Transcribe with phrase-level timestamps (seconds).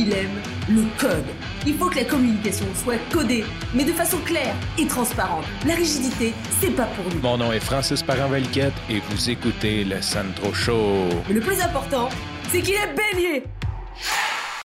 [0.00, 1.26] il aime le code.
[1.66, 5.44] Il faut que la communication soit codée, mais de façon claire et transparente.
[5.66, 7.20] La rigidité, c'est pas pour nous.
[7.20, 11.08] Mon nom est Francis parent et vous écoutez le Sandro Show.
[11.28, 12.08] Mais le plus important,
[12.48, 13.44] c'est qu'il est bélier.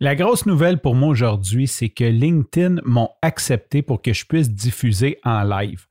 [0.00, 4.50] La grosse nouvelle pour moi aujourd'hui, c'est que LinkedIn m'ont accepté pour que je puisse
[4.50, 5.86] diffuser en live.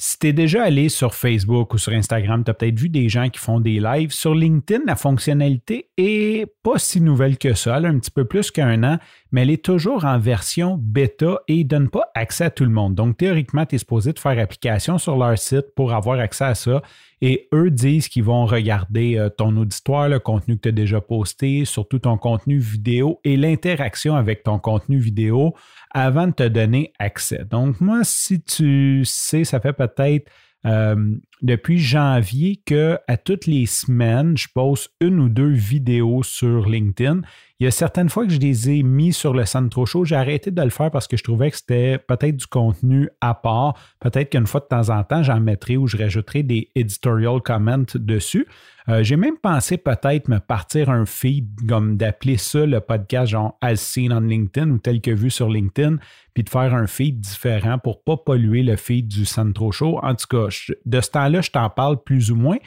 [0.00, 3.08] Si tu es déjà allé sur Facebook ou sur Instagram, tu as peut-être vu des
[3.08, 4.12] gens qui font des lives.
[4.12, 7.78] Sur LinkedIn, la fonctionnalité est pas si nouvelle que ça.
[7.78, 8.98] Elle a un petit peu plus qu'un an,
[9.32, 12.70] mais elle est toujours en version bêta et ne donne pas accès à tout le
[12.70, 12.94] monde.
[12.94, 16.54] Donc, théoriquement, tu es supposé de faire application sur leur site pour avoir accès à
[16.54, 16.80] ça.
[17.20, 21.00] Et eux disent qu'ils vont regarder euh, ton auditoire, le contenu que tu as déjà
[21.00, 25.54] posté, surtout ton contenu vidéo et l'interaction avec ton contenu vidéo
[25.90, 27.44] avant de te donner accès.
[27.50, 30.30] Donc, moi, si tu sais, ça fait peut-être
[30.66, 36.68] euh, depuis janvier que à toutes les semaines, je poste une ou deux vidéos sur
[36.68, 37.22] LinkedIn.
[37.60, 40.04] Il y a certaines fois que je les ai mis sur le trop chaud.
[40.04, 43.34] J'ai arrêté de le faire parce que je trouvais que c'était peut-être du contenu à
[43.34, 43.74] part.
[43.98, 47.96] Peut-être qu'une fois de temps en temps, j'en mettrai ou je rajouterai des editorial comments
[47.96, 48.46] dessus.
[48.88, 53.58] Euh, j'ai même pensé peut-être me partir un feed, comme d'appeler ça le podcast genre
[53.60, 55.96] As Seen on LinkedIn ou tel que vu sur LinkedIn,
[56.32, 59.98] puis de faire un feed différent pour ne pas polluer le feed du Centro Show.
[60.02, 60.46] En tout cas,
[60.86, 62.58] de ce temps-là, je t'en parle plus ou moins.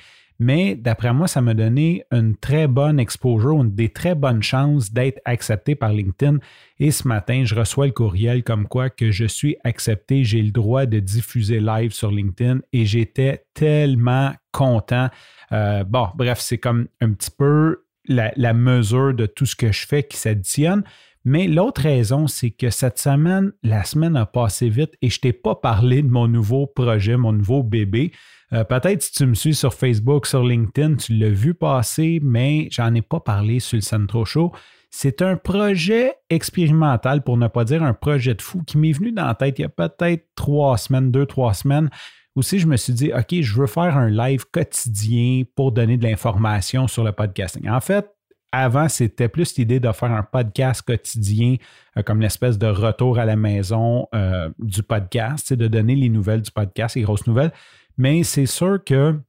[0.44, 5.22] Mais d'après moi, ça m'a donné une très bonne exposure, des très bonnes chances d'être
[5.24, 6.40] accepté par LinkedIn.
[6.80, 10.50] Et ce matin, je reçois le courriel comme quoi que je suis accepté, j'ai le
[10.50, 15.10] droit de diffuser live sur LinkedIn et j'étais tellement content.
[15.52, 19.86] Euh, bon, bref, c'est comme un petit peu la, mesure de tout ce que je
[19.86, 20.84] fais qui s'additionne.
[21.24, 25.34] Mais l'autre raison, c'est que cette semaine, la semaine a passé vite et je t'ai
[25.34, 28.12] pas parlé de mon nouveau projet, mon nouveau bébé.
[28.54, 32.68] Euh, peut-être si tu me suis sur Facebook, sur LinkedIn, tu l'as vu passer, mais
[32.72, 34.52] j'en ai pas parlé sur le Centro Show.
[34.90, 39.14] C'est un projet expérimental, pour ne pas dire un projet de fou, qui m'est venu
[39.14, 41.90] dans la tête il y a peut-être trois semaines, deux, trois semaines.
[42.36, 46.04] Aussi, je me suis dit, OK, je veux faire un live quotidien pour donner de
[46.04, 47.70] l'information sur le podcasting.
[47.70, 48.10] En fait,
[48.52, 51.56] avant, c'était plus l'idée de faire un podcast quotidien,
[51.98, 56.42] euh, comme l'espèce de retour à la maison euh, du podcast, de donner les nouvelles
[56.42, 57.54] du podcast, les grosses nouvelles.
[57.98, 59.20] Mais c'est sûr que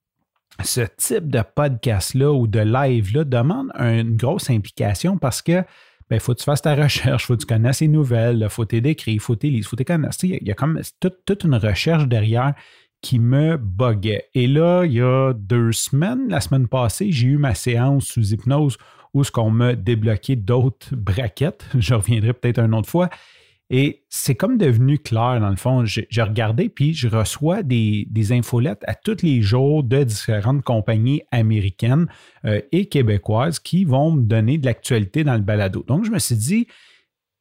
[0.63, 5.63] ce type de podcast-là ou de live-là demande une grosse implication parce que
[6.13, 8.41] il ben, faut que tu fasses ta recherche, il faut que tu connaisses les nouvelles,
[8.43, 9.97] il faut t'aider il faut t'aider, il faut t'aider.
[10.23, 12.53] Il y a comme toute, une recherche derrière
[13.01, 14.27] qui me buguait.
[14.35, 18.33] Et là, il y a deux semaines, la semaine passée, j'ai eu ma séance sous
[18.33, 18.77] hypnose
[19.15, 21.65] où ce qu'on m'a débloqué d'autres braquettes.
[21.79, 23.11] Je reviendrai peut-être une autre fois.
[23.75, 25.87] Et c'est comme devenu clair, dans le fond.
[25.87, 32.07] J'ai regardé, puis je reçois des, infolettes à tous les jours de différentes compagnies américaines
[32.45, 35.83] euh, et québécoises qui vont me donner de l'actualité dans le balado.
[35.89, 36.67] Donc, je me suis dit,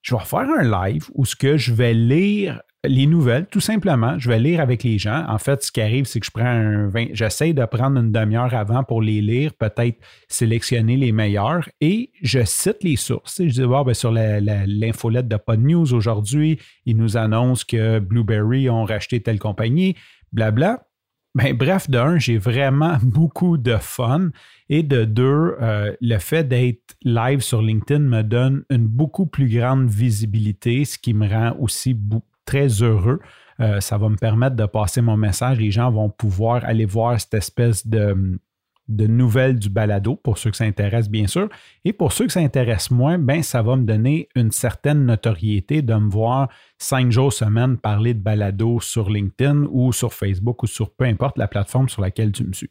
[0.02, 4.18] je vais faire un live où ce que je vais lire les nouvelles, tout simplement.
[4.18, 5.24] Je vais lire avec les gens.
[5.28, 8.12] En fait, ce qui arrive, c'est que je prends un 20, j'essaie de prendre une
[8.12, 13.42] demi-heure avant pour les lire, peut-être sélectionner les meilleurs et je cite les sources.
[13.44, 18.84] Je dis, ben, sur l'infolette de Pod News aujourd'hui, ils nous annoncent que Blueberry ont
[18.84, 19.96] racheté telle compagnie,
[20.34, 20.88] blabla.
[21.36, 24.32] Ben, bref, de un, j'ai vraiment beaucoup de fun.
[24.70, 29.48] Et de deux, euh, le fait d'être live sur LinkedIn me donne une beaucoup plus
[29.48, 33.20] grande visibilité, ce qui me rend aussi beaucoup très heureux.
[33.60, 35.60] Euh, ça va me permettre de passer mon message.
[35.60, 38.40] Les gens vont pouvoir aller voir cette espèce de,
[38.88, 41.48] de nouvelles du balado, pour ceux que ça intéresse, bien sûr.
[41.86, 45.82] Et pour ceux que ça intéresse moins, ben, ça va me donner une certaine notoriété
[45.82, 50.68] de me voir cinq jours semaine parler de balado sur LinkedIn ou sur Facebook ou
[50.68, 52.70] sur peu importe la plateforme sur laquelle tu me suis.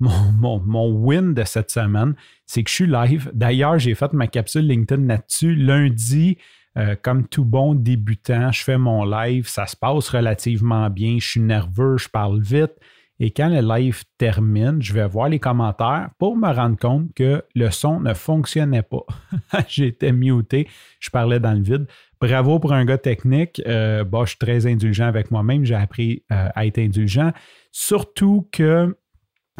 [0.00, 2.14] Mon, mon, mon win de cette semaine,
[2.44, 3.30] c'est que je suis live.
[3.34, 6.38] D'ailleurs, j'ai fait ma capsule LinkedIn là-dessus lundi.
[6.78, 11.28] Euh, comme tout bon débutant, je fais mon live, ça se passe relativement bien, je
[11.28, 12.72] suis nerveux, je parle vite.
[13.20, 17.44] Et quand le live termine, je vais voir les commentaires pour me rendre compte que
[17.54, 19.06] le son ne fonctionnait pas.
[19.68, 20.66] J'étais muté,
[20.98, 21.86] je parlais dans le vide.
[22.20, 23.62] Bravo pour un gars technique.
[23.66, 25.64] Euh, je suis très indulgent avec moi-même.
[25.64, 27.32] J'ai appris euh, à être indulgent.
[27.70, 28.96] Surtout que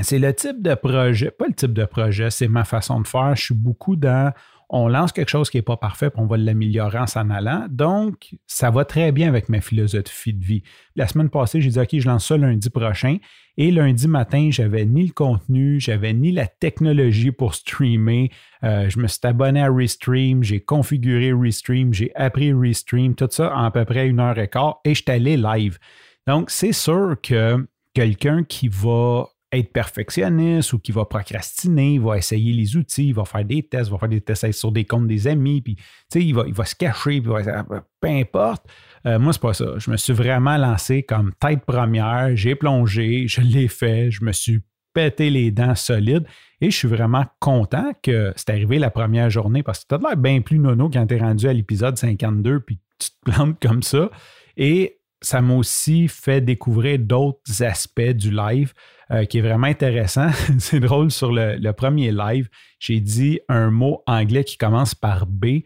[0.00, 3.36] c'est le type de projet, pas le type de projet, c'est ma façon de faire.
[3.36, 4.32] Je suis beaucoup dans
[4.72, 7.66] on lance quelque chose qui n'est pas parfait, puis on va l'améliorer en s'en allant.
[7.68, 10.62] Donc, ça va très bien avec ma philosophie de vie.
[10.96, 13.18] La semaine passée, j'ai dit, OK, je lance ça lundi prochain.
[13.58, 18.30] Et lundi matin, j'avais ni le contenu, j'avais ni la technologie pour streamer.
[18.64, 23.54] Euh, je me suis abonné à Restream, j'ai configuré Restream, j'ai appris Restream, tout ça
[23.54, 25.78] en à peu près une heure et quart, et je suis allé live.
[26.26, 32.16] Donc, c'est sûr que quelqu'un qui va être perfectionniste ou qui va procrastiner, il va
[32.16, 34.84] essayer les outils, il va faire des tests, il va faire des tests sur des
[34.84, 35.76] comptes des amis, puis
[36.14, 37.30] il va, il va se cacher, puis
[38.00, 38.64] peu importe.
[39.06, 39.78] Euh, moi, c'est pas ça.
[39.78, 44.32] Je me suis vraiment lancé comme tête première, j'ai plongé, je l'ai fait, je me
[44.32, 44.60] suis
[44.94, 46.26] pété les dents solides
[46.60, 50.08] et je suis vraiment content que c'est arrivé la première journée parce que tu as
[50.08, 53.58] l'air bien plus nono quand tu es rendu à l'épisode 52 puis tu te plantes
[53.60, 54.10] comme ça.
[54.56, 58.72] Et ça m'a aussi fait découvrir d'autres aspects du live
[59.12, 60.28] euh, qui est vraiment intéressant.
[60.58, 62.48] c'est drôle, sur le, premier live,
[62.78, 65.62] j'ai dit un mot anglais qui commence par B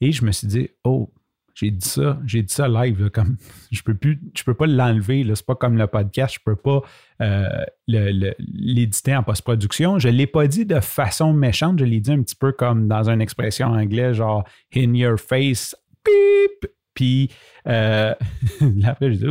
[0.00, 1.12] et je me suis dit, oh,
[1.54, 3.36] j'ai dit ça, j'ai dit ça live, comme
[3.72, 6.82] je peux plus, je peux pas l'enlever, c'est pas comme le podcast, je peux pas
[7.20, 7.48] euh,
[7.86, 9.98] l'éditer en post-production.
[9.98, 13.10] Je l'ai pas dit de façon méchante, je l'ai dit un petit peu comme dans
[13.10, 15.74] une expression anglaise, genre in your face,
[16.04, 17.30] beep, puis
[17.66, 18.14] euh,
[18.84, 19.24] après, je dis,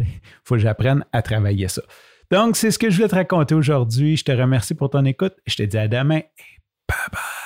[0.00, 0.06] il
[0.44, 1.82] faut que j'apprenne à travailler ça.
[2.30, 4.16] Donc, c'est ce que je voulais te raconter aujourd'hui.
[4.16, 5.34] Je te remercie pour ton écoute.
[5.46, 7.39] Je te dis à demain et bye bye.